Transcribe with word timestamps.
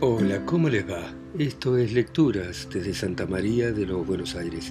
Hola, 0.00 0.44
¿cómo 0.44 0.68
les 0.68 0.86
va? 0.86 1.10
Esto 1.38 1.78
es 1.78 1.94
Lecturas 1.94 2.68
desde 2.70 2.92
Santa 2.92 3.24
María 3.24 3.72
de 3.72 3.86
los 3.86 4.06
Buenos 4.06 4.36
Aires. 4.36 4.70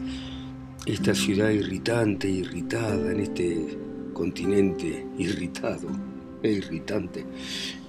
Esta 0.85 1.15
ciudad 1.15 1.49
irritante, 1.49 2.29
irritada 2.29 3.11
en 3.11 3.21
este 3.21 3.75
continente 4.13 5.03
irritado 5.17 5.87
e 6.43 6.51
irritante. 6.51 7.25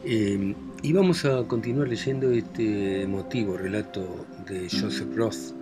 Eh, 0.02 0.54
y 0.82 0.92
vamos 0.94 1.26
a 1.26 1.46
continuar 1.46 1.88
leyendo 1.88 2.30
este 2.30 3.02
emotivo 3.02 3.58
relato 3.58 4.24
de 4.48 4.70
Joseph 4.70 5.14
Roth 5.14 5.52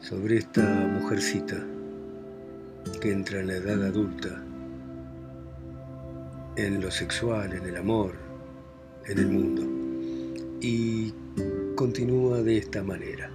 sobre 0.00 0.36
esta 0.36 0.62
mujercita 1.00 1.66
que 3.00 3.10
entra 3.10 3.40
en 3.40 3.48
la 3.48 3.56
edad 3.56 3.84
adulta, 3.86 4.40
en 6.54 6.80
lo 6.80 6.92
sexual, 6.92 7.54
en 7.54 7.66
el 7.66 7.76
amor, 7.76 8.14
en 9.08 9.18
el 9.18 9.26
mundo. 9.26 9.71
Y 10.64 11.12
continúa 11.74 12.40
de 12.40 12.58
esta 12.58 12.84
manera. 12.84 13.32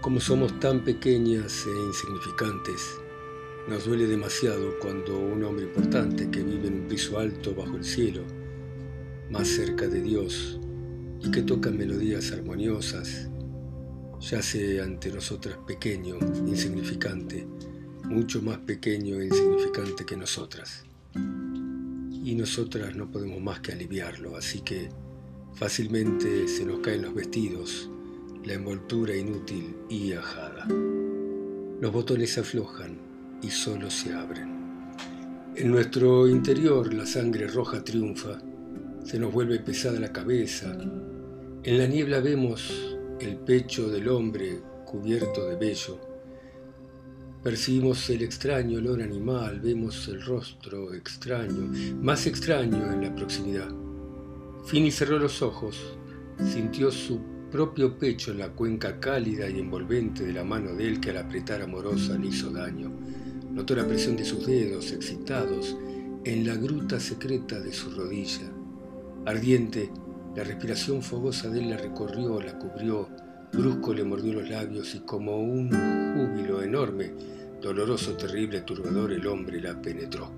Como 0.00 0.20
somos 0.20 0.60
tan 0.60 0.84
pequeñas 0.84 1.66
e 1.66 1.86
insignificantes, 1.88 3.00
nos 3.68 3.84
duele 3.84 4.06
demasiado 4.06 4.78
cuando 4.78 5.18
un 5.18 5.42
hombre 5.42 5.64
importante 5.64 6.30
que 6.30 6.40
vive 6.40 6.68
en 6.68 6.82
un 6.82 6.86
piso 6.86 7.18
alto 7.18 7.52
bajo 7.52 7.76
el 7.76 7.82
cielo, 7.82 8.22
más 9.28 9.48
cerca 9.48 9.88
de 9.88 10.02
Dios, 10.02 10.60
y 11.20 11.32
que 11.32 11.42
toca 11.42 11.72
melodías 11.72 12.30
armoniosas, 12.30 13.28
yace 14.20 14.80
ante 14.80 15.10
nosotras 15.10 15.58
pequeño, 15.66 16.16
insignificante, 16.46 17.44
mucho 18.04 18.40
más 18.40 18.58
pequeño 18.58 19.20
e 19.20 19.26
insignificante 19.26 20.06
que 20.06 20.16
nosotras. 20.16 20.84
Y 22.22 22.36
nosotras 22.36 22.94
no 22.94 23.10
podemos 23.10 23.40
más 23.42 23.58
que 23.58 23.72
aliviarlo, 23.72 24.36
así 24.36 24.60
que 24.60 24.90
fácilmente 25.54 26.48
se 26.48 26.64
nos 26.64 26.80
caen 26.80 27.02
los 27.02 27.14
vestidos, 27.14 27.88
la 28.44 28.54
envoltura 28.54 29.16
inútil 29.16 29.74
y 29.88 30.12
ajada. 30.12 30.66
Los 31.80 31.92
botones 31.92 32.36
aflojan 32.38 32.98
y 33.42 33.50
solo 33.50 33.90
se 33.90 34.12
abren. 34.12 34.52
En 35.56 35.70
nuestro 35.70 36.26
interior 36.26 36.92
la 36.92 37.06
sangre 37.06 37.46
roja 37.46 37.84
triunfa, 37.84 38.40
se 39.04 39.18
nos 39.18 39.32
vuelve 39.32 39.60
pesada 39.60 40.00
la 40.00 40.12
cabeza. 40.12 40.76
En 41.62 41.78
la 41.78 41.86
niebla 41.86 42.20
vemos 42.20 42.96
el 43.20 43.36
pecho 43.36 43.88
del 43.88 44.08
hombre 44.08 44.60
cubierto 44.84 45.48
de 45.48 45.56
vello. 45.56 46.00
Percibimos 47.42 48.08
el 48.10 48.22
extraño 48.22 48.78
olor 48.78 49.02
animal, 49.02 49.60
vemos 49.60 50.08
el 50.08 50.22
rostro 50.22 50.94
extraño, 50.94 51.70
más 52.00 52.26
extraño 52.26 52.92
en 52.92 53.02
la 53.02 53.14
proximidad. 53.14 53.83
Fini 54.66 54.90
cerró 54.90 55.18
los 55.18 55.42
ojos, 55.42 55.76
sintió 56.42 56.90
su 56.90 57.20
propio 57.50 57.98
pecho 57.98 58.30
en 58.30 58.38
la 58.38 58.48
cuenca 58.48 58.98
cálida 58.98 59.48
y 59.48 59.60
envolvente 59.60 60.24
de 60.24 60.32
la 60.32 60.42
mano 60.42 60.74
de 60.74 60.88
él 60.88 61.00
que 61.00 61.10
al 61.10 61.18
apretar 61.18 61.60
amorosa 61.60 62.16
le 62.16 62.28
hizo 62.28 62.50
daño. 62.50 62.90
Notó 63.52 63.76
la 63.76 63.86
presión 63.86 64.16
de 64.16 64.24
sus 64.24 64.46
dedos 64.46 64.90
excitados 64.90 65.76
en 66.24 66.46
la 66.46 66.54
gruta 66.54 66.98
secreta 66.98 67.60
de 67.60 67.74
su 67.74 67.90
rodilla. 67.90 68.50
Ardiente, 69.26 69.90
la 70.34 70.44
respiración 70.44 71.02
fogosa 71.02 71.50
de 71.50 71.60
él 71.60 71.70
la 71.70 71.76
recorrió, 71.76 72.40
la 72.40 72.58
cubrió, 72.58 73.08
brusco 73.52 73.92
le 73.92 74.02
mordió 74.02 74.32
los 74.32 74.48
labios 74.48 74.94
y 74.94 75.00
como 75.00 75.38
un 75.40 75.68
júbilo 75.68 76.62
enorme, 76.62 77.12
doloroso, 77.60 78.14
terrible, 78.14 78.62
turbador, 78.62 79.12
el 79.12 79.26
hombre 79.26 79.60
la 79.60 79.80
penetró. 79.80 80.32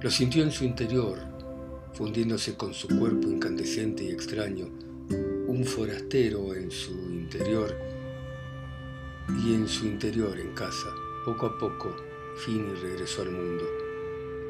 Lo 0.00 0.10
sintió 0.10 0.42
en 0.42 0.50
su 0.50 0.64
interior, 0.64 1.31
fundiéndose 1.94 2.56
con 2.56 2.72
su 2.72 2.88
cuerpo 2.88 3.28
incandescente 3.28 4.04
y 4.04 4.10
extraño, 4.10 4.68
un 5.46 5.64
forastero 5.64 6.54
en 6.54 6.70
su 6.70 6.92
interior 7.10 7.76
y 9.44 9.54
en 9.54 9.68
su 9.68 9.86
interior 9.86 10.38
en 10.38 10.52
casa. 10.54 10.88
Poco 11.24 11.46
a 11.46 11.58
poco, 11.58 11.94
Fini 12.36 12.74
regresó 12.80 13.22
al 13.22 13.32
mundo. 13.32 13.64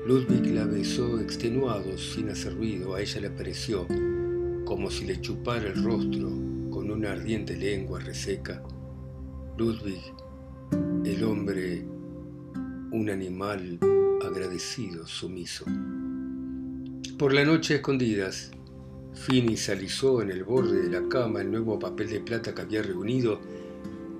Ludwig 0.06 0.54
la 0.54 0.64
besó 0.64 1.20
extenuado, 1.20 1.96
sin 1.98 2.30
hacer 2.30 2.56
ruido. 2.56 2.94
A 2.94 3.00
ella 3.00 3.20
le 3.20 3.30
pareció 3.30 3.86
como 4.64 4.90
si 4.90 5.04
le 5.04 5.20
chupara 5.20 5.68
el 5.68 5.84
rostro 5.84 6.28
con 6.70 6.90
una 6.90 7.12
ardiente 7.12 7.56
lengua 7.56 8.00
reseca. 8.00 8.62
Ludwig, 9.58 10.00
el 11.04 11.24
hombre, 11.24 11.84
un 12.90 13.10
animal 13.10 13.78
agradecido, 14.24 15.06
sumiso. 15.06 15.66
Por 17.18 17.34
la 17.34 17.44
noche 17.44 17.76
escondidas, 17.76 18.50
Fini 19.14 19.56
se 19.56 19.72
alisó 19.72 20.22
en 20.22 20.30
el 20.30 20.44
borde 20.44 20.82
de 20.82 21.00
la 21.00 21.08
cama 21.08 21.42
el 21.42 21.50
nuevo 21.50 21.78
papel 21.78 22.08
de 22.08 22.20
plata 22.20 22.54
que 22.54 22.62
había 22.62 22.82
reunido 22.82 23.40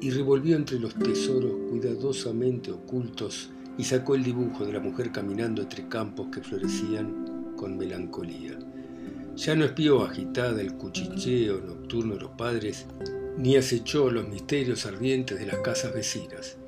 y 0.00 0.10
revolvió 0.10 0.56
entre 0.56 0.78
los 0.78 0.94
tesoros 0.94 1.52
cuidadosamente 1.70 2.70
ocultos 2.70 3.50
y 3.78 3.84
sacó 3.84 4.14
el 4.14 4.22
dibujo 4.22 4.66
de 4.66 4.75
la 4.75 4.81
mujer 4.81 5.10
caminando 5.10 5.62
entre 5.62 5.88
campos 5.88 6.28
que 6.32 6.42
florecían 6.42 7.54
con 7.56 7.78
melancolía. 7.78 8.58
Ya 9.36 9.56
no 9.56 9.64
espió 9.64 10.04
agitada 10.04 10.60
el 10.60 10.75
cuchicheo 10.75 11.60
nocturno 11.60 12.14
de 12.14 12.20
los 12.20 12.32
padres, 12.32 12.86
ni 13.38 13.56
acechó 13.56 14.10
los 14.10 14.28
misterios 14.28 14.84
ardientes 14.86 15.38
de 15.38 15.47
las 15.47 15.58
casas 15.58 15.94
vecinas. 15.94 16.58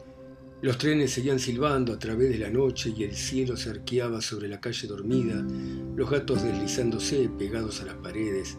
Los 0.64 0.78
trenes 0.78 1.10
seguían 1.10 1.38
silbando 1.38 1.92
a 1.92 1.98
través 1.98 2.30
de 2.30 2.38
la 2.38 2.48
noche 2.48 2.94
y 2.96 3.02
el 3.04 3.14
cielo 3.14 3.54
se 3.54 3.68
arqueaba 3.68 4.22
sobre 4.22 4.48
la 4.48 4.62
calle 4.62 4.88
dormida, 4.88 5.44
los 5.94 6.08
gatos 6.08 6.42
deslizándose 6.42 7.28
pegados 7.38 7.82
a 7.82 7.84
las 7.84 7.96
paredes, 7.96 8.56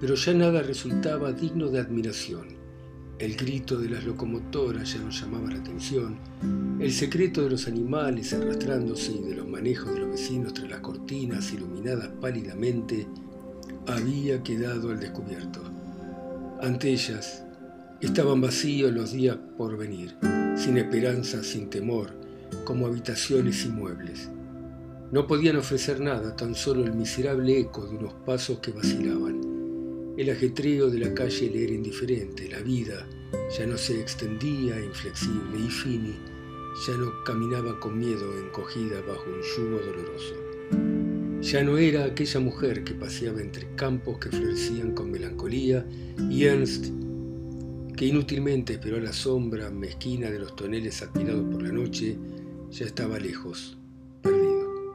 pero 0.00 0.14
ya 0.14 0.32
nada 0.32 0.62
resultaba 0.62 1.30
digno 1.30 1.68
de 1.68 1.78
admiración. 1.78 2.56
El 3.18 3.36
grito 3.36 3.78
de 3.78 3.90
las 3.90 4.02
locomotoras 4.02 4.94
ya 4.94 5.00
no 5.00 5.10
llamaba 5.10 5.50
la 5.50 5.58
atención, 5.58 6.16
el 6.80 6.90
secreto 6.90 7.42
de 7.42 7.50
los 7.50 7.68
animales 7.68 8.32
arrastrándose 8.32 9.12
y 9.12 9.20
de 9.20 9.34
los 9.34 9.46
manejos 9.46 9.92
de 9.92 10.00
los 10.00 10.08
vecinos 10.08 10.54
tras 10.54 10.70
las 10.70 10.80
cortinas 10.80 11.52
iluminadas 11.52 12.08
pálidamente 12.18 13.06
había 13.86 14.42
quedado 14.42 14.90
al 14.90 15.00
descubierto. 15.00 15.60
Ante 16.62 16.88
ellas 16.88 17.44
estaban 18.06 18.40
vacíos 18.40 18.92
los 18.92 19.12
días 19.12 19.38
por 19.56 19.76
venir 19.76 20.16
sin 20.56 20.76
esperanza, 20.76 21.42
sin 21.42 21.70
temor, 21.70 22.10
como 22.64 22.86
habitaciones 22.86 23.64
y 23.64 23.68
muebles. 23.68 24.30
No 25.10 25.26
podían 25.26 25.56
ofrecer 25.56 26.00
nada, 26.00 26.36
tan 26.36 26.54
solo 26.54 26.84
el 26.84 26.92
miserable 26.92 27.58
eco 27.58 27.86
de 27.86 27.96
unos 27.96 28.14
pasos 28.24 28.58
que 28.60 28.70
vacilaban. 28.70 30.14
El 30.16 30.30
ajetreo 30.30 30.90
de 30.90 30.98
la 30.98 31.14
calle 31.14 31.50
le 31.50 31.64
era 31.64 31.72
indiferente, 31.72 32.48
la 32.48 32.60
vida 32.60 33.08
ya 33.58 33.66
no 33.66 33.76
se 33.76 34.00
extendía 34.00 34.78
inflexible 34.78 35.58
y 35.58 35.68
Fini 35.68 36.14
ya 36.86 36.96
no 36.96 37.10
caminaba 37.24 37.78
con 37.80 37.98
miedo 37.98 38.38
encogida 38.38 39.00
bajo 39.00 39.24
un 39.26 39.42
yugo 39.56 39.78
doloroso. 39.78 41.40
Ya 41.40 41.64
no 41.64 41.76
era 41.76 42.04
aquella 42.04 42.40
mujer 42.40 42.84
que 42.84 42.94
paseaba 42.94 43.40
entre 43.40 43.74
campos 43.74 44.18
que 44.18 44.30
florecían 44.30 44.92
con 44.92 45.10
melancolía 45.10 45.84
y 46.30 46.44
Ernst 46.44 47.01
que 47.96 48.06
inútilmente 48.06 48.74
esperó 48.74 48.98
la 49.00 49.12
sombra 49.12 49.70
mezquina 49.70 50.30
de 50.30 50.38
los 50.38 50.56
toneles 50.56 51.02
admirados 51.02 51.44
por 51.52 51.62
la 51.62 51.72
noche, 51.72 52.16
ya 52.70 52.86
estaba 52.86 53.18
lejos, 53.18 53.76
perdido. 54.22 54.94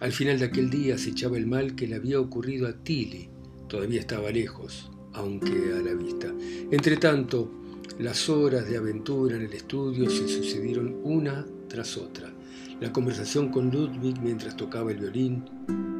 Al 0.00 0.12
final 0.12 0.38
de 0.38 0.46
aquel 0.46 0.68
día 0.68 0.98
se 0.98 1.10
echaba 1.10 1.36
el 1.36 1.46
mal 1.46 1.76
que 1.76 1.86
le 1.86 1.96
había 1.96 2.20
ocurrido 2.20 2.66
a 2.66 2.72
Tilly, 2.72 3.28
todavía 3.68 4.00
estaba 4.00 4.30
lejos, 4.30 4.90
aunque 5.12 5.52
a 5.72 5.80
la 5.80 5.94
vista. 5.94 6.32
Entretanto, 6.70 7.50
las 7.98 8.28
horas 8.28 8.68
de 8.68 8.76
aventura 8.76 9.36
en 9.36 9.42
el 9.42 9.52
estudio 9.52 10.10
se 10.10 10.26
sucedieron 10.26 10.96
una 11.04 11.46
tras 11.68 11.96
otra. 11.96 12.32
La 12.80 12.92
conversación 12.92 13.50
con 13.50 13.70
Ludwig 13.70 14.20
mientras 14.20 14.56
tocaba 14.56 14.90
el 14.90 14.98
violín 14.98 15.44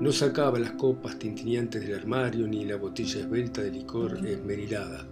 no 0.00 0.10
sacaba 0.10 0.58
las 0.58 0.72
copas 0.72 1.18
tintineantes 1.18 1.82
del 1.82 1.94
armario 1.94 2.48
ni 2.48 2.64
la 2.64 2.76
botella 2.76 3.20
esbelta 3.20 3.62
de 3.62 3.70
licor 3.70 4.26
esmerilada 4.26 5.06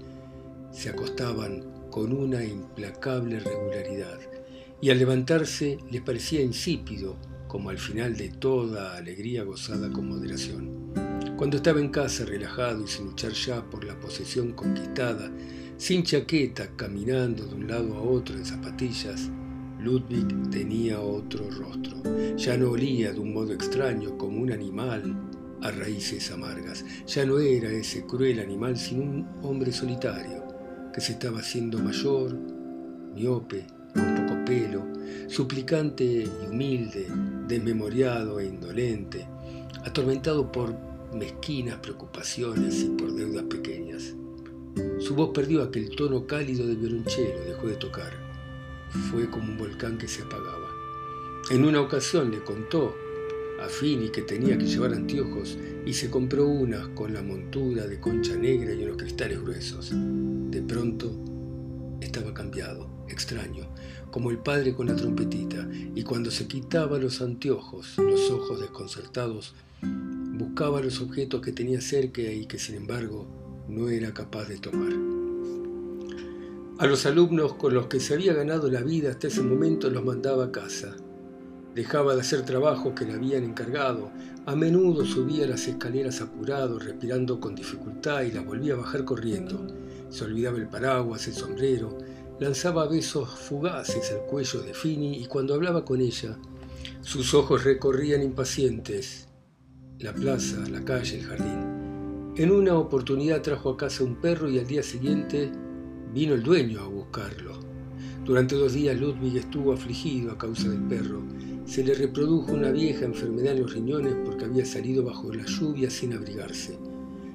se 0.73 0.89
acostaban 0.89 1.65
con 1.91 2.13
una 2.13 2.45
implacable 2.45 3.39
regularidad 3.39 4.19
y 4.81 4.91
al 4.91 4.99
levantarse 4.99 5.79
les 5.91 6.03
parecía 6.03 6.43
insípido 6.43 7.17
como 7.47 7.71
al 7.71 7.79
final 7.79 8.17
de 8.17 8.31
toda 8.31 8.97
alegría 8.97 9.45
gozada 9.45 9.91
con 9.93 10.09
moderación. 10.09 10.93
Cuando 11.37 11.59
estaba 11.59 11.81
en 11.81 11.91
casa 11.91 12.25
relajado 12.25 12.83
y 12.83 12.89
sin 12.89 13.07
luchar 13.07 13.33
ya 13.33 13.63
por 13.63 13.85
la 13.85 13.99
posesión 14.01 14.53
conquistada, 14.53 15.31
sin 15.77 16.03
chaqueta, 16.03 16.71
caminando 16.77 17.45
de 17.45 17.55
un 17.55 17.69
lado 17.69 17.95
a 17.97 18.01
otro 18.01 18.37
en 18.37 18.45
zapatillas, 18.45 19.31
Ludwig 19.81 20.51
tenía 20.51 21.01
otro 21.01 21.51
rostro. 21.51 22.01
Ya 22.37 22.57
no 22.57 22.71
olía 22.71 23.13
de 23.13 23.19
un 23.19 23.35
modo 23.35 23.53
extraño 23.53 24.17
como 24.17 24.41
un 24.41 24.53
animal 24.53 25.15
a 25.61 25.71
raíces 25.71 26.31
amargas. 26.31 26.85
Ya 27.07 27.27
no 27.27 27.39
era 27.39 27.71
ese 27.71 28.07
cruel 28.07 28.41
animal 28.41 28.77
sino 28.77 29.03
un 29.03 29.29
hombre 29.43 29.73
solitario, 29.73 30.42
que 30.93 31.01
se 31.01 31.13
estaba 31.13 31.41
haciendo 31.41 31.79
mayor, 31.79 32.37
miope, 33.15 33.67
con 33.95 34.15
poco 34.15 34.45
pelo, 34.45 34.87
suplicante 35.29 36.05
y 36.05 36.47
humilde, 36.47 37.07
desmemoriado 37.49 38.41
e 38.41 38.47
indolente, 38.47 39.27
atormentado 39.85 40.51
por 40.51 40.75
mezquinas 41.15 41.79
preocupaciones 41.79 42.83
y 42.83 42.89
por 42.91 43.15
deudas 43.15 43.45
pequeñas. 43.45 44.15
Su 44.99 45.15
voz 45.15 45.31
perdió 45.35 45.63
aquel 45.63 45.95
tono 45.95 46.27
cálido 46.27 46.67
de 46.67 46.75
violonchelo, 46.75 47.45
dejó 47.45 47.67
de 47.67 47.77
tocar. 47.77 48.13
Fue 49.11 49.29
como 49.29 49.53
un 49.53 49.59
volcán 49.59 49.99
que 49.99 50.09
se 50.09 50.23
apagaba. 50.23 50.69
En 51.51 51.65
una 51.65 51.81
ocasión 51.81 52.31
le 52.31 52.43
contó 52.43 52.95
a 53.63 53.69
Fini 53.69 54.11
que 54.11 54.23
tenía 54.23 54.59
que 54.59 54.67
llevar 54.67 54.93
anteojos 54.93 55.59
y 55.87 55.93
se 55.93 56.11
compró 56.11 56.47
unas 56.47 56.89
con 56.89 57.13
la 57.13 57.23
montura 57.23 57.87
de 57.87 58.01
concha 58.01 58.37
negra 58.37 58.73
y 58.73 58.85
unos 58.85 58.97
cristales 58.97 59.41
gruesos. 59.41 59.93
De 59.93 60.63
pronto 60.63 61.13
estaba 62.01 62.35
cambiado, 62.35 62.89
extraño, 63.09 63.69
como 64.11 64.31
el 64.31 64.39
padre 64.39 64.75
con 64.75 64.89
la 64.89 64.97
trompetita, 64.97 65.69
y 65.95 66.03
cuando 66.03 66.31
se 66.31 66.47
quitaba 66.47 66.99
los 66.99 67.23
anteojos, 67.23 67.97
los 67.99 68.31
ojos 68.31 68.61
desconcertados, 68.61 69.55
buscaba 69.83 70.81
los 70.81 71.01
objetos 71.01 71.41
que 71.41 71.53
tenía 71.53 71.81
cerca 71.81 72.23
y 72.23 72.47
que 72.47 72.59
sin 72.59 72.75
embargo 72.75 73.27
no 73.69 73.89
era 73.89 74.13
capaz 74.13 74.47
de 74.49 74.59
tomar. 74.59 74.93
A 76.79 76.87
los 76.87 77.07
alumnos 77.07 77.55
con 77.55 77.75
los 77.75 77.87
que 77.87 78.01
se 78.01 78.15
había 78.15 78.33
ganado 78.33 78.69
la 78.71 78.83
vida 78.83 79.11
hasta 79.11 79.29
ese 79.29 79.43
momento 79.43 79.89
los 79.89 80.05
mandaba 80.05 80.47
a 80.47 80.53
casa. 80.53 80.97
Dejaba 81.75 82.15
de 82.15 82.21
hacer 82.21 82.43
trabajos 82.43 82.93
que 82.95 83.05
le 83.05 83.15
habían 83.15 83.45
encargado. 83.45 84.11
A 84.47 84.55
menudo 84.55 85.05
subía 85.05 85.47
las 85.47 85.67
escaleras 85.67 86.21
apurado, 86.21 86.79
respirando 86.79 87.41
con 87.41 87.55
dificultad 87.55 88.23
y 88.23 88.33
las 88.33 88.45
volvía 88.45 88.75
a 88.75 88.79
bajar 88.79 89.05
corriendo. 89.05 89.67
Se 90.11 90.25
olvidaba 90.25 90.59
el 90.59 90.69
paraguas, 90.69 91.27
el 91.29 91.35
sombrero, 91.35 91.97
lanzaba 92.39 92.87
besos 92.87 93.29
fugaces 93.29 94.11
al 94.13 94.27
cuello 94.27 94.61
de 94.61 94.75
Fini 94.75 95.23
y 95.23 95.27
cuando 95.27 95.55
hablaba 95.55 95.85
con 95.85 96.01
ella, 96.01 96.37
sus 97.01 97.35
ojos 97.35 97.65
recorrían 97.65 98.23
impacientes 98.23 99.29
la 99.99 100.13
plaza, 100.13 100.59
la 100.69 100.85
calle, 100.85 101.21
el 101.21 101.25
jardín. 101.25 102.33
En 102.37 102.51
una 102.51 102.77
oportunidad 102.77 103.43
trajo 103.43 103.71
a 103.71 103.77
casa 103.77 104.03
un 104.03 104.17
perro 104.17 104.51
y 104.51 104.59
al 104.59 104.67
día 104.67 104.83
siguiente 104.83 105.53
vino 106.13 106.35
el 106.35 106.43
dueño 106.43 106.81
a 106.81 106.89
buscarlo. 106.89 107.53
Durante 108.25 108.57
dos 108.57 108.73
días 108.73 108.99
Ludwig 108.99 109.37
estuvo 109.37 109.73
afligido 109.73 110.33
a 110.33 110.39
causa 110.39 110.69
del 110.69 110.83
perro. 110.83 111.23
Se 111.65 111.85
le 111.85 111.95
reprodujo 111.95 112.53
una 112.53 112.71
vieja 112.71 113.05
enfermedad 113.05 113.53
en 113.53 113.63
los 113.63 113.73
riñones 113.73 114.15
porque 114.25 114.45
había 114.45 114.67
salido 114.67 115.05
bajo 115.05 115.33
la 115.33 115.45
lluvia 115.47 115.91
sin 115.91 116.13
abrigarse. 116.13 116.77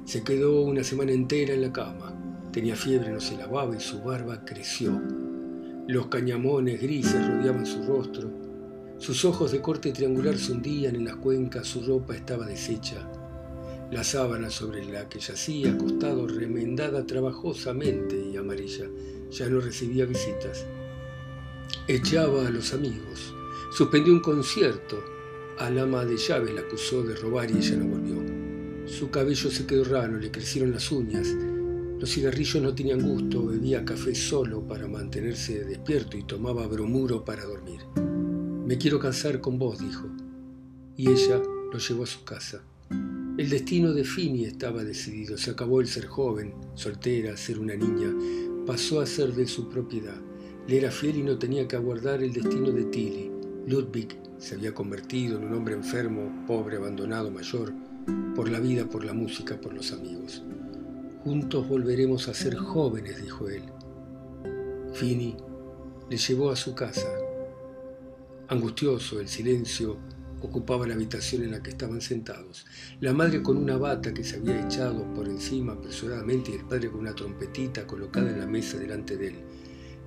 Se 0.06 0.24
quedó 0.24 0.62
una 0.62 0.84
semana 0.84 1.12
entera 1.12 1.54
en 1.54 1.62
la 1.62 1.72
cama. 1.72 2.14
Tenía 2.52 2.76
fiebre, 2.76 3.10
no 3.12 3.20
se 3.20 3.38
lavaba 3.38 3.76
y 3.76 3.80
su 3.80 4.02
barba 4.02 4.44
creció. 4.46 5.02
Los 5.88 6.08
cañamones 6.08 6.82
grises 6.82 7.26
rodeaban 7.26 7.66
su 7.66 7.84
rostro. 7.84 8.30
Sus 8.98 9.24
ojos 9.26 9.52
de 9.52 9.62
corte 9.62 9.92
triangular 9.92 10.38
se 10.38 10.52
hundían 10.52 10.96
en 10.96 11.06
las 11.06 11.16
cuencas, 11.16 11.68
su 11.68 11.82
ropa 11.82 12.16
estaba 12.16 12.46
deshecha. 12.46 13.10
La 13.92 14.04
sábana 14.04 14.50
sobre 14.50 14.84
la 14.84 15.08
que 15.08 15.20
yacía 15.20 15.72
acostado, 15.72 16.28
remendada 16.28 17.06
trabajosamente 17.06 18.20
y 18.20 18.36
amarilla, 18.36 18.90
ya 19.32 19.48
no 19.48 19.62
recibía 19.62 20.06
visitas. 20.06 20.66
Echaba 21.88 22.48
a 22.48 22.50
los 22.50 22.74
amigos. 22.74 23.34
Suspendió 23.72 24.14
un 24.14 24.22
concierto. 24.22 25.04
Al 25.58 25.78
ama 25.80 26.06
de 26.06 26.18
llaves 26.18 26.54
la 26.54 26.62
acusó 26.62 27.04
de 27.04 27.16
robar 27.16 27.52
y 27.52 27.58
ella 27.58 27.78
no 27.78 27.86
volvió. 27.86 28.88
Su 28.88 29.10
cabello 29.10 29.52
se 29.52 29.66
quedó 29.66 29.84
raro, 29.84 30.18
le 30.18 30.32
crecieron 30.32 30.72
las 30.72 30.92
uñas. 30.92 31.28
Los 32.00 32.12
cigarrillos 32.12 32.62
no 32.62 32.74
tenían 32.74 33.02
gusto, 33.02 33.46
bebía 33.46 33.84
café 33.84 34.16
solo 34.16 34.62
para 34.62 34.88
mantenerse 34.88 35.66
despierto 35.66 36.16
y 36.16 36.24
tomaba 36.24 36.68
bromuro 36.68 37.26
para 37.26 37.44
dormir. 37.44 37.82
Me 38.66 38.78
quiero 38.78 39.00
casar 39.00 39.42
con 39.42 39.60
vos, 39.60 39.80
dijo. 39.80 40.08
Y 40.96 41.10
ella 41.10 41.42
lo 41.72 41.78
llevó 41.78 42.04
a 42.04 42.08
su 42.08 42.24
casa. 42.24 42.64
El 43.38 43.50
destino 43.50 43.94
de 43.94 44.04
Fini 44.04 44.46
estaba 44.46 44.84
decidido. 44.84 45.38
Se 45.38 45.52
acabó 45.52 45.82
el 45.82 45.88
ser 45.88 46.06
joven, 46.06 46.54
soltera, 46.76 47.36
ser 47.36 47.60
una 47.60 47.76
niña. 47.76 48.16
Pasó 48.66 49.02
a 49.02 49.06
ser 49.06 49.34
de 49.34 49.46
su 49.46 49.70
propiedad. 49.70 50.20
Le 50.68 50.78
era 50.78 50.92
fiel 50.92 51.18
y 51.18 51.24
no 51.24 51.38
tenía 51.38 51.68
que 51.68 51.76
aguardar 51.76 52.24
el 52.24 52.34
destino 52.34 52.72
de 52.72 52.86
Tilly. 52.86 53.37
Ludwig 53.68 54.18
se 54.40 54.56
había 54.56 54.74
convertido 54.74 55.38
en 55.38 55.46
un 55.46 55.54
hombre 55.54 55.76
enfermo, 55.76 56.46
pobre, 56.48 56.78
abandonado, 56.78 57.30
mayor, 57.30 57.74
por 58.36 58.50
la 58.50 58.60
vida, 58.60 58.86
por 58.86 59.06
la 59.06 59.14
música, 59.14 59.62
por 59.62 59.74
los 59.74 59.92
amigos. 59.92 60.42
Juntos 61.24 61.68
volveremos 61.68 62.28
a 62.28 62.34
ser 62.34 62.56
jóvenes, 62.56 63.22
dijo 63.22 63.50
él. 63.50 63.64
Fini 64.94 65.36
le 66.10 66.18
llevó 66.18 66.50
a 66.50 66.56
su 66.56 66.74
casa, 66.74 67.08
Angustioso, 68.50 69.20
el 69.20 69.28
silencio 69.28 69.98
ocupaba 70.42 70.88
la 70.88 70.94
habitación 70.94 71.44
en 71.44 71.52
la 71.52 71.62
que 71.62 71.72
estaban 71.72 72.00
sentados. 72.00 72.66
La 73.02 73.12
madre 73.12 73.44
con 73.44 73.58
una 73.58 73.76
bata 73.76 74.14
que 74.14 74.24
se 74.24 74.38
había 74.38 74.66
echado 74.66 75.04
por 75.14 75.28
encima 75.28 75.74
apresuradamente 75.74 76.52
y 76.52 76.56
el 76.56 76.64
padre 76.64 76.90
con 76.90 77.02
una 77.02 77.14
trompetita 77.14 77.86
colocada 77.86 78.30
en 78.30 78.40
la 78.40 78.48
mesa 78.48 78.78
delante 78.78 79.18
de 79.18 79.28
él. 79.28 79.36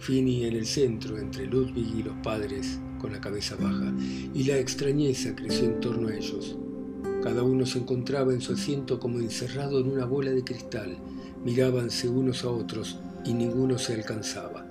Fini 0.00 0.47
en 0.47 0.56
el 0.56 0.64
centro, 0.64 1.19
entre 1.19 1.44
Ludwig 1.44 1.99
y 1.99 2.02
los 2.02 2.17
padres, 2.23 2.81
con 2.99 3.12
la 3.12 3.20
cabeza 3.20 3.55
baja, 3.56 3.93
y 4.32 4.44
la 4.44 4.56
extrañeza 4.56 5.37
creció 5.37 5.67
en 5.67 5.79
torno 5.79 6.08
a 6.08 6.14
ellos. 6.14 6.56
Cada 7.23 7.43
uno 7.43 7.67
se 7.67 7.81
encontraba 7.81 8.32
en 8.32 8.41
su 8.41 8.55
asiento 8.55 8.99
como 8.99 9.19
encerrado 9.19 9.79
en 9.79 9.88
una 9.88 10.06
bola 10.06 10.31
de 10.31 10.43
cristal. 10.43 10.97
Mirábanse 11.44 12.08
unos 12.08 12.44
a 12.44 12.50
otros 12.50 12.99
y 13.26 13.35
ninguno 13.35 13.76
se 13.76 13.93
alcanzaba. 13.93 14.67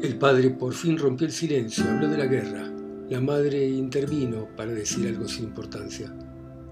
El 0.00 0.16
padre 0.18 0.50
por 0.50 0.72
fin 0.72 0.96
rompió 0.96 1.26
el 1.26 1.32
silencio, 1.32 1.82
habló 1.90 2.08
de 2.08 2.18
la 2.18 2.26
guerra. 2.26 2.72
La 3.10 3.20
madre 3.20 3.68
intervino 3.68 4.46
para 4.56 4.72
decir 4.72 5.08
algo 5.08 5.26
sin 5.26 5.46
importancia. 5.46 6.14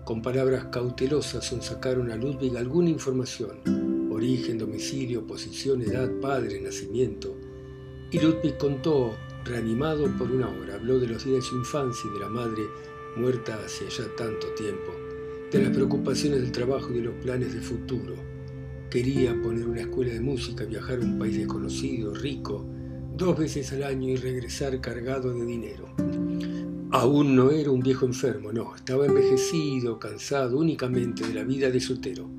Con 0.05 0.23
palabras 0.23 0.67
cautelosas 0.67 1.53
sacaron 1.63 2.13
a 2.13 2.17
Ludwig 2.17 2.57
alguna 2.57 2.91
información, 2.91 4.09
origen, 4.13 4.57
domicilio, 4.57 5.27
posición, 5.27 5.83
edad, 5.83 6.09
padre, 6.21 6.61
nacimiento. 6.61 7.36
Y 8.17 8.19
Ludwig 8.19 8.57
contó, 8.57 9.15
reanimado 9.45 10.11
por 10.17 10.33
una 10.33 10.49
hora, 10.49 10.77
habló 10.77 10.99
de 10.99 11.07
los 11.07 11.23
días 11.23 11.37
de 11.37 11.43
su 11.43 11.57
infancia 11.57 12.09
y 12.09 12.15
de 12.15 12.21
la 12.21 12.31
madre 12.31 12.63
muerta 13.15 13.61
hacía 13.63 13.91
ya 13.91 14.05
tanto 14.17 14.47
tiempo, 14.55 14.91
de 15.53 15.61
las 15.61 15.71
preocupaciones 15.71 16.41
del 16.41 16.51
trabajo 16.51 16.93
y 16.93 16.95
de 16.95 17.03
los 17.03 17.15
planes 17.17 17.53
de 17.53 17.61
futuro. 17.61 18.15
Quería 18.89 19.39
poner 19.43 19.69
una 19.69 19.83
escuela 19.83 20.15
de 20.15 20.21
música, 20.21 20.65
viajar 20.65 21.01
a 21.01 21.03
un 21.03 21.19
país 21.19 21.37
desconocido, 21.37 22.15
rico, 22.15 22.65
dos 23.15 23.39
veces 23.39 23.71
al 23.75 23.83
año 23.83 24.09
y 24.09 24.17
regresar 24.17 24.81
cargado 24.81 25.35
de 25.35 25.45
dinero. 25.45 25.85
Aún 26.93 27.37
no 27.37 27.51
era 27.51 27.71
un 27.71 27.81
viejo 27.81 28.07
enfermo, 28.07 28.51
no, 28.51 28.75
estaba 28.75 29.05
envejecido, 29.05 29.99
cansado 29.99 30.57
únicamente 30.57 31.27
de 31.27 31.35
la 31.35 31.45
vida 31.45 31.71
de 31.71 31.81
soltero. 31.81 32.31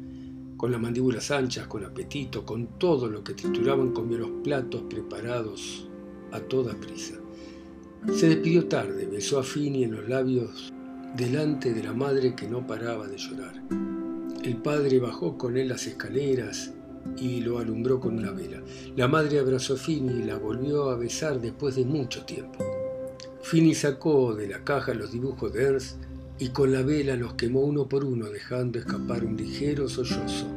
Con 0.58 0.72
las 0.72 0.82
mandíbulas 0.82 1.30
anchas, 1.30 1.68
con 1.68 1.86
apetito, 1.86 2.44
con 2.44 2.80
todo 2.80 3.08
lo 3.08 3.24
que 3.24 3.36
trituraban, 3.36 3.94
comió 3.94 4.18
los 4.18 4.32
platos 4.44 4.82
preparados 4.90 5.88
a 6.32 6.40
toda 6.40 6.74
prisa. 6.74 7.14
Se 8.12 8.28
despidió 8.28 8.68
tarde, 8.68 9.06
besó 9.06 9.38
a 9.38 9.44
Fini 9.44 9.84
en 9.84 9.92
los 9.92 10.10
labios 10.10 10.74
delante 11.16 11.74
de 11.76 11.84
la 11.84 11.94
madre 11.94 12.36
que 12.36 12.48
no 12.48 12.66
paraba 12.66 13.08
de 13.08 13.18
llorar. 13.18 13.62
El 14.44 14.58
padre 14.58 15.00
bajó 15.00 15.38
con 15.38 15.58
él 15.58 15.68
las 15.68 15.86
escaleras 15.86 16.74
y 17.18 17.42
lo 17.42 17.60
alumbró 17.60 18.00
con 18.00 18.18
una 18.18 18.32
vela. 18.32 18.62
La 18.96 19.08
madre 19.08 19.38
abrazó 19.38 19.76
a 19.76 19.78
Fini 19.78 20.22
y 20.22 20.24
la 20.24 20.38
volvió 20.38 20.90
a 20.90 20.98
besar 20.98 21.40
después 21.40 21.76
de 21.76 21.86
mucho 21.86 22.26
tiempo. 22.26 22.66
Fini 23.44 23.76
sacó 23.76 24.34
de 24.34 24.48
la 24.48 24.64
caja 24.64 24.96
los 24.96 25.12
dibujos 25.12 25.54
de 25.54 25.64
Ernst 25.64 26.07
y 26.40 26.50
con 26.50 26.72
la 26.72 26.84
vela 26.84 27.16
los 27.16 27.34
quemó 27.34 27.62
uno 27.62 27.88
por 27.88 28.04
uno, 28.04 28.28
dejando 28.28 28.80
escapar 28.80 29.26
un 29.26 29.36
ligero 29.36 29.90
sollozo. 29.90 30.48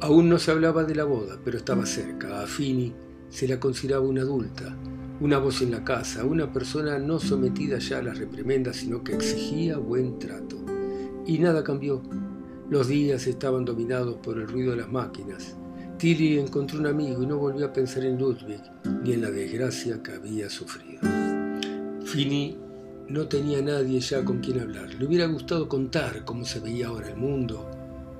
Aún 0.00 0.28
no 0.28 0.38
se 0.38 0.50
hablaba 0.50 0.84
de 0.84 0.94
la 0.94 1.04
boda, 1.04 1.38
pero 1.44 1.58
estaba 1.58 1.84
cerca. 1.84 2.42
A 2.42 2.46
Fini 2.46 2.92
se 3.28 3.48
la 3.48 3.60
consideraba 3.60 4.06
una 4.06 4.22
adulta, 4.22 4.76
una 5.20 5.38
voz 5.38 5.62
en 5.62 5.72
la 5.72 5.84
casa, 5.84 6.24
una 6.24 6.52
persona 6.52 6.98
no 6.98 7.18
sometida 7.18 7.78
ya 7.78 7.98
a 7.98 8.02
las 8.02 8.18
reprimendas, 8.18 8.76
sino 8.76 9.04
que 9.04 9.14
exigía 9.14 9.78
buen 9.78 10.18
trato. 10.18 10.56
Y 11.26 11.38
nada 11.38 11.62
cambió. 11.62 12.02
Los 12.70 12.88
días 12.88 13.26
estaban 13.26 13.64
dominados 13.64 14.16
por 14.22 14.38
el 14.38 14.48
ruido 14.48 14.70
de 14.70 14.78
las 14.78 14.90
máquinas. 14.90 15.56
Tilly 15.98 16.38
encontró 16.38 16.78
un 16.78 16.86
amigo 16.86 17.22
y 17.22 17.26
no 17.26 17.36
volvió 17.36 17.66
a 17.66 17.72
pensar 17.72 18.04
en 18.04 18.18
Ludwig 18.18 18.62
ni 19.02 19.12
en 19.12 19.20
la 19.20 19.30
desgracia 19.30 20.02
que 20.02 20.12
había 20.12 20.48
sufrido. 20.48 21.00
Fini 22.04 22.56
no 23.10 23.26
tenía 23.26 23.60
nadie 23.60 23.98
ya 23.98 24.24
con 24.24 24.38
quien 24.38 24.60
hablar. 24.60 24.94
Le 24.94 25.04
hubiera 25.04 25.26
gustado 25.26 25.68
contar 25.68 26.24
cómo 26.24 26.44
se 26.44 26.60
veía 26.60 26.86
ahora 26.86 27.08
el 27.08 27.16
mundo, 27.16 27.68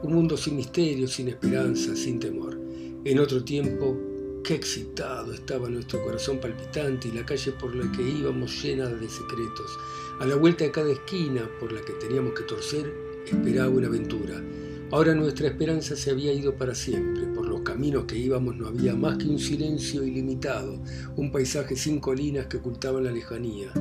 un 0.03 0.13
mundo 0.13 0.37
sin 0.37 0.57
misterio, 0.57 1.07
sin 1.07 1.29
esperanza, 1.29 1.95
sin 1.95 2.19
temor. 2.19 2.61
En 3.05 3.21
otro 3.21 3.45
tiempo, 3.45 3.97
qué 4.43 4.55
excitado 4.55 5.33
estaba 5.33 5.69
nuestro 5.69 6.03
corazón 6.03 6.41
palpitante 6.41 7.07
y 7.07 7.13
la 7.13 7.25
calle 7.25 7.53
por 7.53 7.73
la 7.73 7.91
que 7.93 8.03
íbamos 8.03 8.65
llena 8.65 8.89
de 8.89 9.09
secretos. 9.09 9.79
A 10.19 10.27
la 10.27 10.35
vuelta 10.35 10.65
de 10.65 10.73
cada 10.73 10.91
esquina 10.91 11.49
por 11.61 11.71
la 11.71 11.81
que 11.83 11.93
teníamos 11.93 12.33
que 12.33 12.43
torcer, 12.43 12.93
esperaba 13.27 13.69
una 13.69 13.87
aventura. 13.87 14.43
Ahora 14.91 15.15
nuestra 15.15 15.47
esperanza 15.47 15.95
se 15.95 16.11
había 16.11 16.33
ido 16.33 16.57
para 16.57 16.75
siempre. 16.75 17.27
Por 17.29 17.47
los 17.47 17.61
caminos 17.61 18.07
que 18.07 18.19
íbamos 18.19 18.57
no 18.57 18.67
había 18.67 18.97
más 18.97 19.19
que 19.19 19.29
un 19.29 19.39
silencio 19.39 20.03
ilimitado, 20.03 20.83
un 21.15 21.31
paisaje 21.31 21.77
sin 21.77 22.01
colinas 22.01 22.47
que 22.47 22.57
ocultaban 22.57 23.05
la 23.05 23.13
lejanía. 23.13 23.73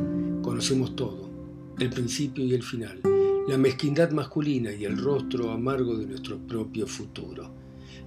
Conocemos 0.50 0.96
todo, 0.96 1.30
el 1.78 1.92
principio 1.92 2.44
y 2.44 2.56
el 2.56 2.64
final. 2.64 3.00
la 3.48 3.56
mezquindad 3.56 4.10
masculina 4.10 4.74
y 4.74 4.84
el 4.84 4.98
rostro 4.98 5.52
amargo 5.52 5.96
de 5.96 6.08
nuestro 6.08 6.40
propio 6.40 6.88
futuro. 6.88 7.52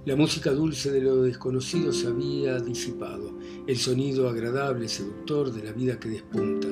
La 0.05 0.17
música 0.17 0.51
dulce 0.51 0.91
de 0.91 0.99
lo 0.99 1.21
desconocido 1.21 1.93
se 1.93 2.07
había 2.07 2.59
disipado, 2.59 3.31
el 3.65 3.77
sonido 3.77 4.27
agradable, 4.27 4.89
seductor 4.89 5.53
de 5.53 5.63
la 5.63 5.71
vida 5.71 5.97
que 5.97 6.09
despunta, 6.09 6.67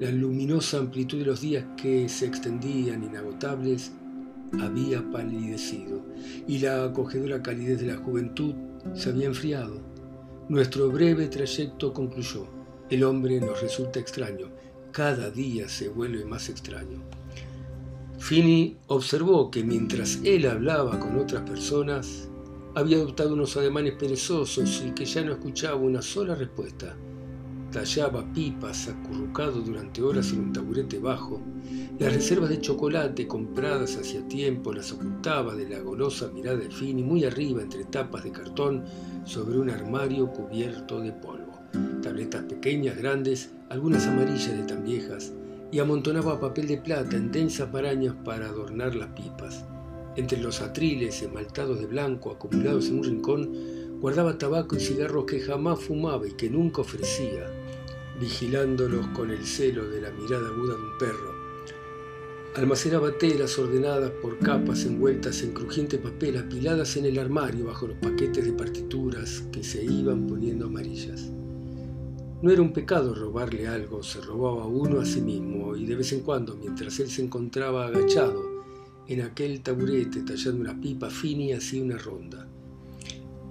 la 0.00 0.10
luminosa 0.10 0.78
amplitud 0.78 1.18
de 1.18 1.26
los 1.26 1.42
días 1.42 1.66
que 1.76 2.08
se 2.08 2.24
extendían 2.24 3.04
inagotables 3.04 3.92
había 4.58 5.02
palidecido 5.10 6.06
y 6.48 6.60
la 6.60 6.84
acogedora 6.84 7.42
calidez 7.42 7.80
de 7.80 7.88
la 7.88 7.98
juventud 7.98 8.54
se 8.94 9.10
había 9.10 9.26
enfriado. 9.26 9.78
Nuestro 10.48 10.90
breve 10.90 11.28
trayecto 11.28 11.92
concluyó. 11.92 12.46
El 12.88 13.02
hombre 13.02 13.40
nos 13.40 13.60
resulta 13.60 13.98
extraño, 13.98 14.46
cada 14.96 15.30
día 15.30 15.68
se 15.68 15.90
vuelve 15.90 16.24
más 16.24 16.48
extraño. 16.48 17.02
Fini 18.18 18.78
observó 18.86 19.50
que 19.50 19.62
mientras 19.62 20.20
él 20.24 20.46
hablaba 20.46 20.98
con 20.98 21.18
otras 21.18 21.42
personas, 21.42 22.30
había 22.74 22.96
adoptado 22.96 23.34
unos 23.34 23.58
ademanes 23.58 23.92
perezosos 23.92 24.82
y 24.86 24.92
que 24.92 25.04
ya 25.04 25.22
no 25.22 25.32
escuchaba 25.32 25.76
una 25.76 26.00
sola 26.00 26.34
respuesta. 26.34 26.96
Tallaba 27.70 28.24
pipas 28.32 28.88
acurrucado 28.88 29.60
durante 29.60 30.00
horas 30.00 30.32
en 30.32 30.40
un 30.40 30.52
taburete 30.54 30.98
bajo. 30.98 31.42
Las 31.98 32.14
reservas 32.14 32.48
de 32.48 32.62
chocolate 32.62 33.26
compradas 33.26 33.96
hacía 33.96 34.26
tiempo 34.26 34.72
las 34.72 34.92
ocultaba 34.92 35.54
de 35.54 35.68
la 35.68 35.80
golosa 35.80 36.28
mirada 36.28 36.56
de 36.56 36.70
Fini 36.70 37.02
muy 37.02 37.26
arriba 37.26 37.60
entre 37.60 37.84
tapas 37.84 38.24
de 38.24 38.32
cartón 38.32 38.82
sobre 39.26 39.58
un 39.58 39.68
armario 39.68 40.32
cubierto 40.32 41.02
de 41.02 41.12
polvo. 41.12 41.52
Tabletas 42.00 42.44
pequeñas, 42.44 42.96
grandes, 42.96 43.50
algunas 43.68 44.06
amarillas 44.06 44.56
de 44.56 44.64
tan 44.64 44.84
viejas, 44.84 45.32
y 45.72 45.78
amontonaba 45.80 46.40
papel 46.40 46.68
de 46.68 46.78
plata 46.78 47.16
en 47.16 47.32
densas 47.32 47.72
marañas 47.72 48.14
para 48.24 48.46
adornar 48.46 48.94
las 48.94 49.08
pipas. 49.08 49.64
Entre 50.16 50.38
los 50.38 50.62
atriles 50.62 51.20
esmaltados 51.22 51.78
de 51.78 51.86
blanco 51.86 52.30
acumulados 52.30 52.88
en 52.88 52.98
un 52.98 53.04
rincón, 53.04 53.98
guardaba 54.00 54.38
tabaco 54.38 54.76
y 54.76 54.80
cigarros 54.80 55.26
que 55.26 55.40
jamás 55.40 55.80
fumaba 55.80 56.26
y 56.26 56.32
que 56.32 56.48
nunca 56.48 56.82
ofrecía, 56.82 57.50
vigilándolos 58.20 59.06
con 59.08 59.30
el 59.30 59.44
celo 59.44 59.88
de 59.88 60.00
la 60.00 60.10
mirada 60.10 60.48
aguda 60.48 60.74
de 60.74 60.80
un 60.80 60.98
perro. 60.98 61.34
Almacenaba 62.54 63.12
telas 63.18 63.58
ordenadas 63.58 64.10
por 64.22 64.38
capas 64.38 64.86
envueltas 64.86 65.42
en 65.42 65.52
crujiente 65.52 65.98
papel 65.98 66.38
apiladas 66.38 66.96
en 66.96 67.04
el 67.04 67.18
armario 67.18 67.66
bajo 67.66 67.86
los 67.86 67.98
paquetes 67.98 68.46
de 68.46 68.52
partituras 68.52 69.42
que 69.52 69.62
se 69.62 69.84
iban 69.84 70.26
poniendo 70.26 70.66
amarillas. 70.66 71.35
No 72.42 72.50
era 72.50 72.60
un 72.60 72.72
pecado 72.72 73.14
robarle 73.14 73.66
algo, 73.66 74.02
se 74.02 74.20
robaba 74.20 74.66
uno 74.66 75.00
a 75.00 75.06
sí 75.06 75.22
mismo 75.22 75.74
y 75.74 75.86
de 75.86 75.96
vez 75.96 76.12
en 76.12 76.20
cuando, 76.20 76.54
mientras 76.54 77.00
él 77.00 77.08
se 77.08 77.22
encontraba 77.22 77.86
agachado 77.86 78.56
en 79.08 79.22
aquel 79.22 79.62
taburete 79.62 80.22
tallando 80.22 80.60
una 80.60 80.78
pipa 80.78 81.08
fina 81.08 81.56
hacía 81.56 81.82
una 81.82 81.96
ronda. 81.96 82.46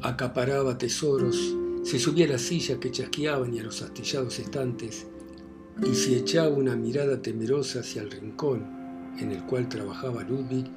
Acaparaba 0.01 0.77
tesoros, 0.77 1.55
se 1.83 1.97
subía 1.97 2.25
a 2.25 2.29
las 2.29 2.41
sillas 2.41 2.77
que 2.77 2.91
chasqueaban 2.91 3.55
y 3.55 3.59
a 3.59 3.63
los 3.63 3.81
astillados 3.81 4.37
estantes, 4.37 5.07
y 5.83 5.95
si 5.95 6.15
echaba 6.15 6.49
una 6.49 6.75
mirada 6.75 7.21
temerosa 7.21 7.79
hacia 7.79 8.03
el 8.03 8.11
rincón 8.11 8.65
en 9.19 9.31
el 9.31 9.45
cual 9.45 9.67
trabajaba 9.67 10.23
Ludwig, 10.23 10.69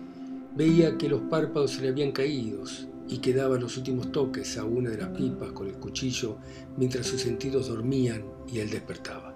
veía 0.56 0.96
que 0.96 1.08
los 1.08 1.20
párpados 1.22 1.72
se 1.72 1.82
le 1.82 1.88
habían 1.88 2.12
caído 2.12 2.62
y 3.08 3.18
que 3.18 3.32
daba 3.32 3.58
los 3.58 3.76
últimos 3.76 4.12
toques 4.12 4.58
a 4.58 4.64
una 4.64 4.90
de 4.90 4.98
las 4.98 5.08
pipas 5.08 5.52
con 5.52 5.66
el 5.66 5.74
cuchillo 5.74 6.38
mientras 6.76 7.06
sus 7.06 7.22
sentidos 7.22 7.68
dormían 7.68 8.24
y 8.46 8.58
él 8.58 8.70
despertaba. 8.70 9.34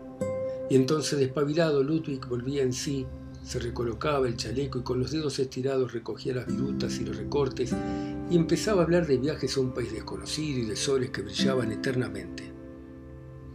Y 0.69 0.77
entonces 0.77 1.19
despabilado 1.19 1.83
Ludwig 1.83 2.27
volvía 2.27 2.63
en 2.63 2.73
sí, 2.73 3.07
se 3.43 3.59
recolocaba 3.59 4.29
el 4.29 4.37
chaleco 4.37 4.79
y 4.79 4.83
con 4.83 5.01
los 5.01 5.11
dedos 5.11 5.39
estirados 5.39 5.93
recogía 5.93 6.35
las 6.35 6.47
virutas 6.47 6.99
y 6.99 7.05
los 7.05 7.17
recortes 7.17 7.75
y 8.31 8.37
empezaba 8.37 8.83
a 8.83 8.85
hablar 8.85 9.07
de 9.07 9.19
viajes 9.19 9.57
a 9.57 9.61
un 9.61 9.73
país 9.73 9.93
desconocido 9.93 10.61
y 10.61 10.67
de 10.67 10.77
soles 10.77 11.11
que 11.11 11.23
brillaban 11.23 11.73
eternamente. 11.73 12.53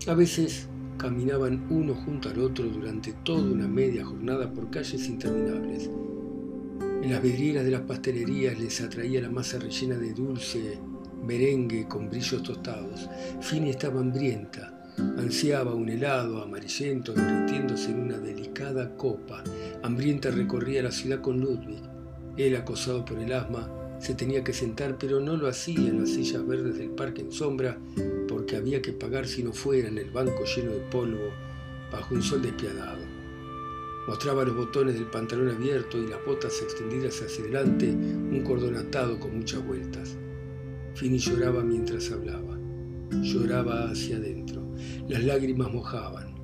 A 0.07 0.13
veces 0.13 0.67
caminaban 0.97 1.67
uno 1.69 1.95
junto 1.95 2.29
al 2.29 2.39
otro 2.39 2.65
durante 2.65 3.13
toda 3.23 3.43
una 3.43 3.67
media 3.67 4.05
jornada 4.05 4.51
por 4.51 4.69
calles 4.69 5.07
interminables 5.07 5.89
en 7.01 7.11
las 7.11 7.21
vidrieras 7.21 7.63
de 7.63 7.71
las 7.71 7.81
pastelerías 7.81 8.59
les 8.59 8.81
atraía 8.81 9.21
la 9.21 9.29
masa 9.29 9.59
rellena 9.59 9.97
de 9.97 10.13
dulce 10.13 10.79
merengue 11.23 11.87
con 11.87 12.09
brillos 12.09 12.43
tostados. 12.43 13.09
Fini 13.41 13.69
estaba 13.69 13.99
hambrienta, 13.99 14.73
ansiaba 15.17 15.73
un 15.73 15.89
helado 15.89 16.41
amarillento 16.41 17.13
derritiéndose 17.13 17.91
en 17.91 17.99
una 17.99 18.17
delicada 18.17 18.95
copa. 18.95 19.43
Hambrienta 19.83 20.31
recorría 20.31 20.83
la 20.83 20.91
ciudad 20.91 21.21
con 21.21 21.39
Ludwig. 21.39 21.81
Él, 22.37 22.55
acosado 22.55 23.03
por 23.03 23.19
el 23.19 23.33
asma, 23.33 23.69
se 23.99 24.13
tenía 24.13 24.43
que 24.43 24.53
sentar, 24.53 24.97
pero 24.97 25.19
no 25.19 25.35
lo 25.37 25.47
hacía 25.47 25.89
en 25.89 26.01
las 26.01 26.09
sillas 26.09 26.45
verdes 26.45 26.77
del 26.77 26.91
parque 26.91 27.21
en 27.21 27.31
sombra, 27.31 27.77
porque 28.27 28.55
había 28.55 28.81
que 28.81 28.93
pagar 28.93 29.27
si 29.27 29.43
no 29.43 29.53
fuera 29.53 29.87
en 29.87 29.97
el 29.97 30.11
banco 30.11 30.45
lleno 30.45 30.71
de 30.71 30.81
polvo, 30.91 31.31
bajo 31.91 32.13
un 32.13 32.21
sol 32.21 32.41
despiadado. 32.41 33.06
Mostraba 34.07 34.45
los 34.45 34.55
botones 34.55 34.95
del 34.95 35.07
pantalón 35.07 35.49
abierto 35.49 35.97
y 35.97 36.07
las 36.07 36.23
botas 36.25 36.61
extendidas 36.61 37.21
hacia 37.21 37.43
adelante, 37.43 37.89
un 37.89 38.41
cordón 38.45 38.77
atado 38.77 39.19
con 39.19 39.37
muchas 39.37 39.65
vueltas. 39.65 40.17
Fini 40.95 41.17
lloraba 41.17 41.61
mientras 41.61 42.09
hablaba. 42.11 42.57
Lloraba 43.21 43.91
hacia 43.91 44.15
adentro. 44.15 44.63
Las 45.09 45.23
lágrimas 45.25 45.71
mojaban. 45.73 46.35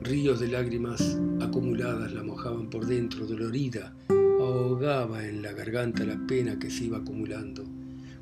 Ríos 0.00 0.40
de 0.40 0.48
lágrimas 0.48 1.18
acumuladas 1.40 2.12
la 2.12 2.24
mojaban 2.24 2.68
por 2.68 2.86
dentro, 2.86 3.26
dolorida, 3.26 3.94
ahogaba 4.08 5.24
en 5.26 5.42
la 5.42 5.52
garganta 5.52 6.04
la 6.04 6.18
pena 6.26 6.58
que 6.58 6.70
se 6.70 6.84
iba 6.84 6.98
acumulando. 6.98 7.64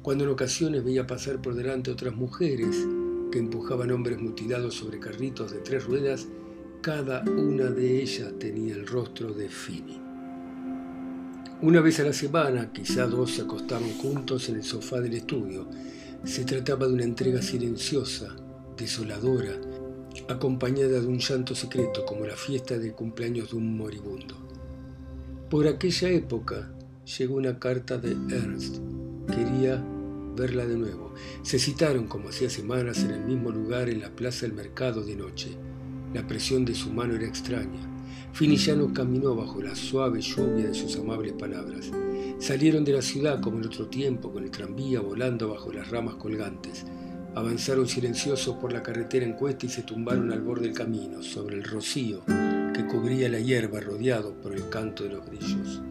Cuando 0.02 0.24
en 0.24 0.30
ocasiones 0.30 0.84
veía 0.84 1.06
pasar 1.06 1.40
por 1.40 1.54
delante 1.54 1.90
otras 1.90 2.14
mujeres 2.14 2.76
que 3.32 3.38
empujaban 3.38 3.90
hombres 3.90 4.20
mutilados 4.20 4.74
sobre 4.74 5.00
carritos 5.00 5.50
de 5.50 5.58
tres 5.58 5.84
ruedas, 5.84 6.28
cada 6.80 7.22
una 7.22 7.64
de 7.64 8.02
ellas 8.02 8.32
tenía 8.38 8.74
el 8.74 8.86
rostro 8.86 9.32
de 9.32 9.48
Fini. 9.48 10.00
Una 11.62 11.80
vez 11.80 12.00
a 12.00 12.04
la 12.04 12.12
semana, 12.12 12.72
quizá 12.72 13.06
dos 13.06 13.32
se 13.32 13.42
acostaban 13.42 13.92
juntos 13.98 14.48
en 14.48 14.56
el 14.56 14.62
sofá 14.62 15.00
del 15.00 15.14
estudio. 15.14 15.68
Se 16.24 16.44
trataba 16.44 16.86
de 16.86 16.94
una 16.94 17.04
entrega 17.04 17.40
silenciosa, 17.40 18.36
desoladora, 18.76 19.54
acompañada 20.28 21.00
de 21.00 21.06
un 21.06 21.18
llanto 21.18 21.54
secreto 21.54 22.04
como 22.04 22.26
la 22.26 22.36
fiesta 22.36 22.78
de 22.78 22.92
cumpleaños 22.92 23.50
de 23.50 23.56
un 23.56 23.76
moribundo. 23.76 24.36
Por 25.50 25.66
aquella 25.66 26.10
época 26.10 26.72
llegó 27.18 27.36
una 27.36 27.58
carta 27.58 27.98
de 27.98 28.12
Ernst. 28.34 28.78
Quería 29.28 29.82
verla 30.36 30.66
de 30.66 30.76
nuevo. 30.76 31.14
Se 31.42 31.58
citaron 31.58 32.06
como 32.06 32.28
hacía 32.28 32.50
semanas 32.50 33.02
en 33.02 33.12
el 33.12 33.24
mismo 33.24 33.50
lugar 33.50 33.88
en 33.88 34.00
la 34.00 34.10
plaza 34.10 34.46
del 34.46 34.54
mercado 34.54 35.02
de 35.02 35.16
noche. 35.16 35.56
La 36.16 36.26
presión 36.26 36.64
de 36.64 36.74
su 36.74 36.90
mano 36.90 37.14
era 37.14 37.26
extraña. 37.26 37.78
Fini 38.32 38.56
ya 38.56 38.74
no 38.74 38.90
caminó 38.90 39.34
bajo 39.34 39.60
la 39.60 39.74
suave 39.74 40.22
lluvia 40.22 40.68
de 40.68 40.74
sus 40.74 40.96
amables 40.96 41.34
palabras. 41.34 41.90
Salieron 42.38 42.86
de 42.86 42.94
la 42.94 43.02
ciudad 43.02 43.42
como 43.42 43.58
en 43.58 43.66
otro 43.66 43.88
tiempo, 43.88 44.32
con 44.32 44.42
el 44.42 44.50
tranvía 44.50 45.00
volando 45.00 45.50
bajo 45.50 45.70
las 45.74 45.90
ramas 45.90 46.14
colgantes. 46.14 46.86
Avanzaron 47.34 47.86
silenciosos 47.86 48.56
por 48.56 48.72
la 48.72 48.82
carretera 48.82 49.26
en 49.26 49.34
cuesta 49.34 49.66
y 49.66 49.68
se 49.68 49.82
tumbaron 49.82 50.32
al 50.32 50.40
borde 50.40 50.68
del 50.68 50.72
camino, 50.74 51.22
sobre 51.22 51.56
el 51.56 51.64
rocío 51.64 52.22
que 52.24 52.86
cubría 52.86 53.28
la 53.28 53.40
hierba 53.40 53.80
rodeado 53.80 54.40
por 54.40 54.54
el 54.54 54.70
canto 54.70 55.04
de 55.04 55.10
los 55.10 55.26
grillos. 55.26 55.82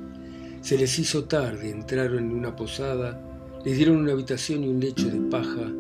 Se 0.62 0.76
les 0.76 0.98
hizo 0.98 1.26
tarde, 1.26 1.70
entraron 1.70 2.18
en 2.18 2.32
una 2.32 2.56
posada, 2.56 3.22
les 3.64 3.78
dieron 3.78 3.98
una 3.98 4.14
habitación 4.14 4.64
y 4.64 4.70
un 4.70 4.80
lecho 4.80 5.08
de 5.08 5.20
paja. 5.30 5.72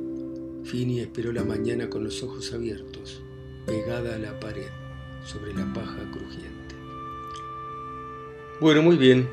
Fini 0.66 1.00
esperó 1.00 1.34
la 1.34 1.44
mañana 1.44 1.90
con 1.90 2.04
los 2.04 2.22
ojos 2.22 2.54
abiertos 2.54 3.25
pegada 3.65 4.15
a 4.15 4.19
la 4.19 4.39
pared 4.39 4.69
sobre 5.25 5.53
la 5.53 5.72
paja 5.74 6.00
crujiente. 6.12 6.75
Bueno, 8.60 8.81
muy 8.81 8.98
bien. 8.98 9.27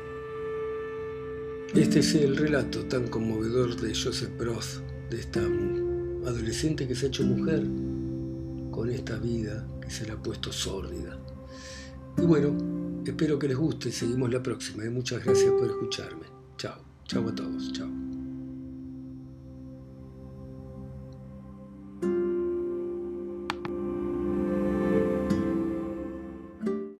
Este 1.73 1.99
es 1.99 2.13
el 2.15 2.35
relato 2.35 2.85
tan 2.85 3.07
conmovedor 3.07 3.75
de 3.77 3.95
Joseph 3.95 4.37
Broth, 4.37 4.81
de 5.09 5.19
esta 5.19 5.39
adolescente 5.39 6.87
que 6.87 6.95
se 6.95 7.05
ha 7.05 7.09
hecho 7.09 7.23
mujer 7.23 7.63
con 8.71 8.89
esta 8.89 9.17
vida 9.17 9.67
que 9.81 9.89
se 9.89 10.05
le 10.05 10.11
ha 10.11 10.17
puesto 10.17 10.51
sórdida. 10.51 11.17
Y 12.17 12.21
bueno, 12.21 12.55
espero 13.05 13.39
que 13.39 13.47
les 13.47 13.57
guste. 13.57 13.91
Seguimos 13.91 14.31
la 14.31 14.43
próxima. 14.43 14.83
Muchas 14.89 15.23
gracias 15.23 15.51
por 15.51 15.67
escucharme. 15.67 16.25
Chao. 16.57 16.79
Chao 17.07 17.27
a 17.27 17.35
todos. 17.35 17.71
Chao. 17.73 18.02